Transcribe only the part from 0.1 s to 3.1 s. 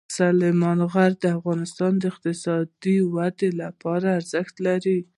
سلیمان غر د افغانستان د اقتصادي